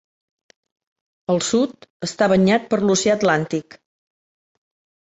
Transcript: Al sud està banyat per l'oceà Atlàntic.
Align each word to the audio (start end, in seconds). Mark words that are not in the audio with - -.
Al 1.33 1.43
sud 1.49 1.87
està 2.09 2.31
banyat 2.35 2.67
per 2.73 2.83
l'oceà 2.87 3.21
Atlàntic. 3.21 3.81